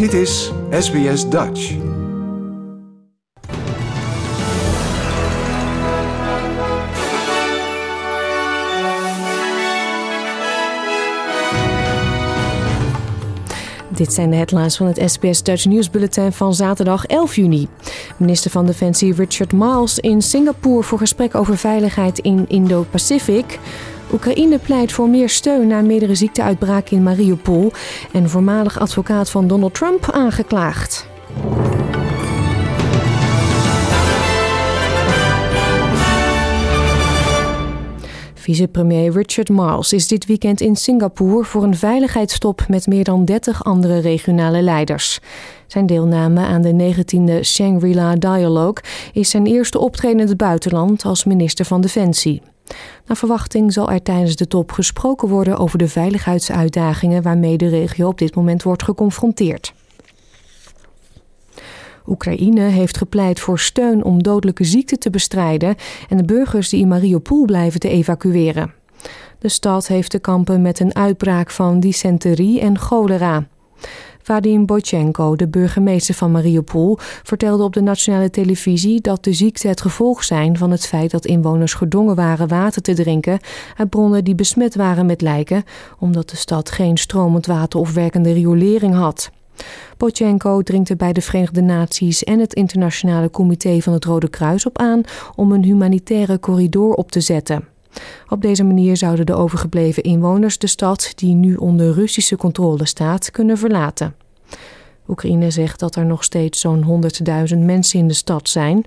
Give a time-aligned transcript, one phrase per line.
[0.00, 1.74] Dit is SBS Dutch.
[13.88, 17.68] Dit zijn de headlines van het SBS Dutch Nieuwsbulletin van zaterdag 11 juni.
[18.16, 23.58] Minister van Defensie Richard Miles in Singapore voor gesprek over veiligheid in Indo-Pacific.
[24.12, 27.72] Oekraïne pleit voor meer steun na meerdere ziekteuitbraken in Mariupol.
[28.12, 31.08] En voormalig advocaat van Donald Trump aangeklaagd.
[38.34, 43.64] Vicepremier Richard Marles is dit weekend in Singapore voor een veiligheidstop met meer dan 30
[43.64, 45.20] andere regionale leiders.
[45.66, 48.82] Zijn deelname aan de 19e Shangri-La Dialogue
[49.12, 52.42] is zijn eerste optreden in het buitenland als minister van Defensie.
[53.06, 58.08] Naar verwachting zal er tijdens de top gesproken worden over de veiligheidsuitdagingen waarmee de regio
[58.08, 59.72] op dit moment wordt geconfronteerd.
[62.06, 65.76] Oekraïne heeft gepleit voor steun om dodelijke ziekten te bestrijden
[66.08, 68.74] en de burgers die in Mariupol blijven te evacueren.
[69.38, 73.46] De stad heeft te kampen met een uitbraak van dysenterie en cholera.
[74.22, 79.80] Vadim Boychenko, de burgemeester van Mariupol, vertelde op de nationale televisie dat de ziekte het
[79.80, 83.38] gevolg zijn van het feit dat inwoners gedwongen waren water te drinken
[83.76, 85.64] uit bronnen die besmet waren met lijken,
[85.98, 89.30] omdat de stad geen stromend water of werkende riolering had.
[89.96, 94.66] Bochenko dringt er bij de Verenigde Naties en het Internationale Comité van het Rode Kruis
[94.66, 95.02] op aan
[95.36, 97.64] om een humanitaire corridor op te zetten.
[98.28, 103.30] Op deze manier zouden de overgebleven inwoners de stad, die nu onder Russische controle staat,
[103.30, 104.14] kunnen verlaten.
[105.08, 107.02] Oekraïne zegt dat er nog steeds zo'n
[107.52, 108.84] 100.000 mensen in de stad zijn.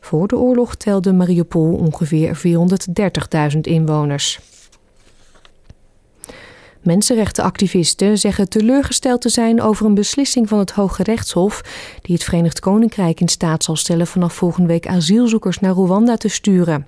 [0.00, 2.40] Voor de oorlog telde Mariupol ongeveer
[3.52, 4.40] 430.000 inwoners.
[6.86, 11.62] Mensenrechtenactivisten zeggen teleurgesteld te zijn over een beslissing van het Hoge Rechtshof
[12.02, 16.28] die het Verenigd Koninkrijk in staat zal stellen vanaf volgende week asielzoekers naar Rwanda te
[16.28, 16.86] sturen.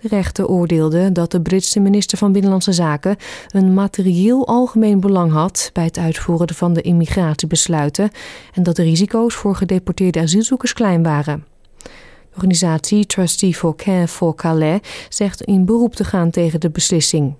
[0.00, 3.16] De rechter oordeelde dat de Britse minister van Binnenlandse Zaken
[3.48, 8.10] een materieel algemeen belang had bij het uitvoeren van de immigratiebesluiten
[8.54, 11.44] en dat de risico's voor gedeporteerde asielzoekers klein waren.
[11.82, 17.34] De organisatie Trustee for Care for Calais zegt in beroep te gaan tegen de beslissing.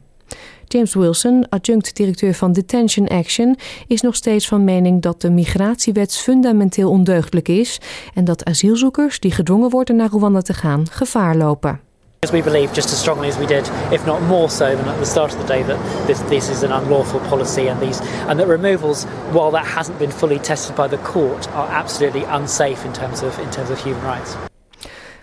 [0.65, 6.91] James Wilson, adjunct-directeur van Detention Action, is nog steeds van mening dat de migratiewet fundamenteel
[6.91, 7.81] ondeugdelijk is
[8.15, 11.88] en dat asielzoekers die gedwongen worden naar Rwanda te gaan gevaar lopen.
[12.33, 15.07] We believe just as strongly as we did, if not more so than at the
[15.07, 18.49] start of the day, that this, this is an unlawful policy and these and that
[18.49, 23.23] removals, while that hasn't been fully tested by the court, are absolutely unsafe in terms
[23.23, 24.37] of in terms of human rights.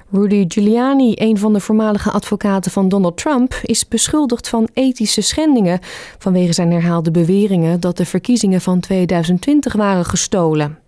[0.09, 5.79] Rudy Giuliani, een van de voormalige advocaten van Donald Trump, is beschuldigd van ethische schendingen
[6.17, 10.79] vanwege zijn herhaalde beweringen dat de verkiezingen van 2020 waren gestolen.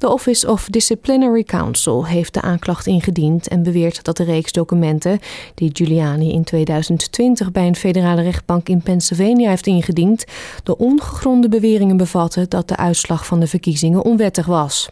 [0.00, 5.18] De Office of Disciplinary Counsel heeft de aanklacht ingediend en beweert dat de reeks documenten
[5.54, 10.24] die Giuliani in 2020 bij een federale rechtbank in Pennsylvania heeft ingediend,
[10.62, 14.88] de ongegronde beweringen bevatten dat de uitslag van de verkiezingen onwettig was.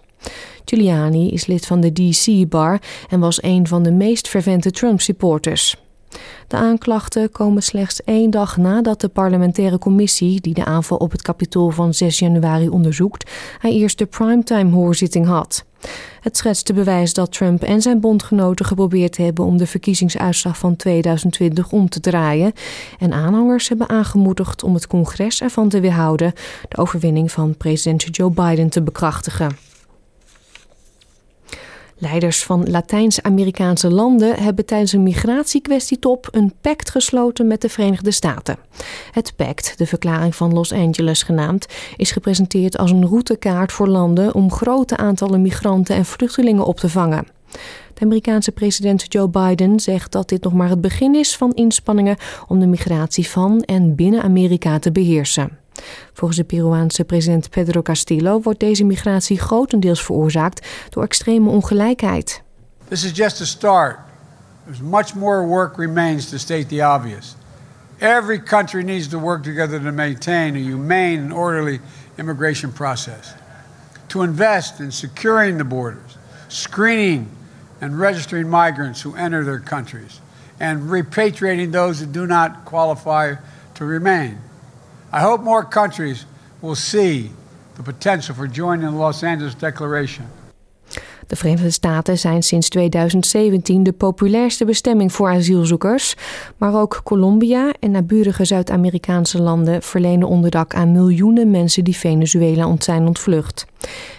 [0.65, 5.88] Giuliani is lid van de DC-bar en was een van de meest fervente Trump-supporters.
[6.47, 11.23] De aanklachten komen slechts één dag nadat de parlementaire commissie die de aanval op het
[11.23, 15.65] kapitool van 6 januari onderzoekt, haar eerste primetime-hoorzitting had.
[16.21, 21.73] Het schetste bewijs dat Trump en zijn bondgenoten geprobeerd hebben om de verkiezingsuitslag van 2020
[21.73, 22.53] om te draaien.
[22.99, 26.33] En aanhangers hebben aangemoedigd om het congres ervan te weerhouden
[26.69, 29.68] de overwinning van president Joe Biden te bekrachtigen.
[31.99, 38.57] Leiders van Latijns-Amerikaanse landen hebben tijdens een migratiekwestietop een pact gesloten met de Verenigde Staten.
[39.11, 41.67] Het pact, de Verklaring van Los Angeles genaamd,
[41.97, 46.89] is gepresenteerd als een routekaart voor landen om grote aantallen migranten en vluchtelingen op te
[46.89, 47.27] vangen.
[47.95, 52.17] De Amerikaanse president Joe Biden zegt dat dit nog maar het begin is van inspanningen
[52.49, 55.59] om de migratie van en binnen Amerika te beheersen.
[56.13, 62.43] Volgens de Peruaanse president Pedro Castillo wordt deze migratie grotendeels veroorzaakt door extreme ongelijkheid.
[62.89, 63.99] This is just a start.
[64.65, 67.37] There's much more work remains to state the obvious.
[67.99, 71.81] Every country needs to work together to maintain a humane and orderly
[72.17, 73.35] immigration process.
[74.07, 76.17] To invest in securing the borders,
[76.49, 77.27] screening
[77.81, 80.21] and registering migrants who enter their countries,
[80.61, 83.35] and repatriating those who do not qualify
[83.75, 84.39] to remain.
[85.13, 86.27] I hope more countries
[86.61, 87.31] will see
[87.75, 90.27] the potential for joining the Los Angeles Declaration.
[91.27, 96.15] De Verenigde Staten zijn sinds 2017 de populairste bestemming voor asielzoekers.
[96.57, 103.07] Maar ook Colombia en naburige Zuid-Amerikaanse landen verlenen onderdak aan miljoenen mensen die Venezuela zijn
[103.07, 103.67] ontvlucht.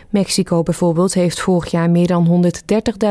[0.10, 2.52] Mexico bijvoorbeeld heeft vorig jaar meer dan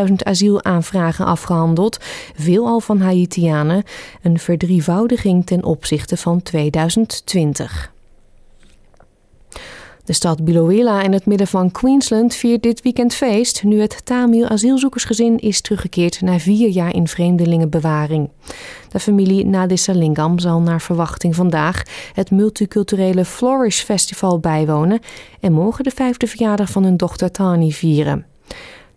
[0.09, 1.99] 130.000 asielaanvragen afgehandeld,
[2.37, 3.85] veelal van Haitianen,
[4.23, 7.97] een verdrievoudiging ten opzichte van 2020.
[10.09, 14.49] De stad Biloela in het midden van Queensland viert dit weekend feest nu het Tamil
[14.49, 18.31] asielzoekersgezin is teruggekeerd na vier jaar in vreemdelingenbewaring.
[18.89, 21.83] De familie Nadesalingam zal naar verwachting vandaag
[22.13, 25.01] het multiculturele Flourish Festival bijwonen
[25.41, 28.27] en morgen de vijfde verjaardag van hun dochter Tani vieren.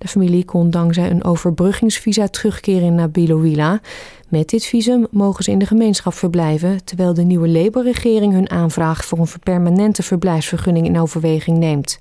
[0.02, 3.82] De familie kon dankzij een overbruggingsvisa terugkeren naar Biloela.
[4.28, 9.06] Met dit visum mogen ze in de gemeenschap verblijven, terwijl de nieuwe Labour-regering hun aanvraag
[9.06, 12.00] voor een permanente verblijfsvergunning in overweging neemt.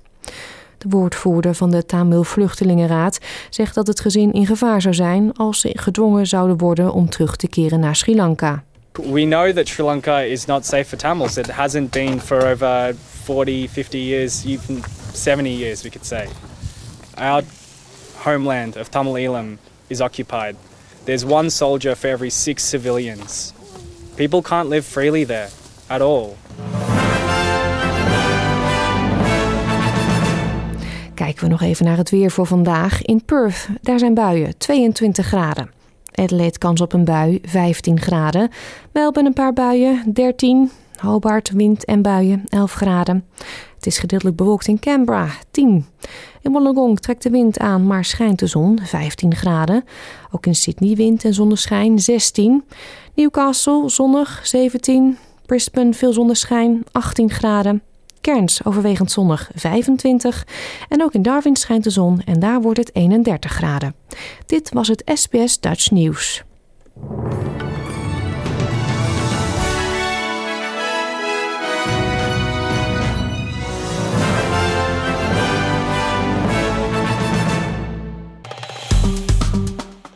[0.77, 3.19] De woordvoerder van de Tamil Vluchtelingenraad
[3.49, 7.35] zegt dat het gezin in gevaar zou zijn als ze gedwongen zouden worden om terug
[7.35, 8.63] te keren naar Sri Lanka.
[8.91, 11.37] We know that Sri Lanka is not safe for Tamils.
[11.37, 14.83] It hasn't been for over 40, 50 years, even
[15.13, 16.27] 70 years, we could say.
[17.17, 17.43] Our
[18.23, 19.57] homeland of Tamil Elam
[19.87, 20.55] is occupied.
[21.03, 23.53] There's one soldier for every six civilians.
[24.15, 25.49] People can't live freely there
[25.87, 26.35] at all.
[31.13, 33.01] Kijken we nog even naar het weer voor vandaag.
[33.01, 35.71] In Perth, daar zijn buien, 22 graden.
[36.11, 38.49] Adelaide kans op een bui, 15 graden.
[38.91, 40.71] Melbourne een paar buien, 13.
[40.99, 43.25] Hobart, wind en buien, 11 graden.
[43.81, 45.85] Het is gedeeltelijk bewolkt in Canberra, 10.
[46.41, 49.83] In Wollongong trekt de wind aan, maar schijnt de zon, 15 graden.
[50.31, 52.63] Ook in Sydney wind en zonneschijn, 16.
[53.15, 55.17] Newcastle zonnig, 17.
[55.45, 57.81] Brisbane veel zonneschijn, 18 graden.
[58.21, 60.47] Cairns overwegend zonnig, 25.
[60.89, 63.95] En ook in Darwin schijnt de zon en daar wordt het 31 graden.
[64.45, 66.43] Dit was het SBS Dutch Nieuws.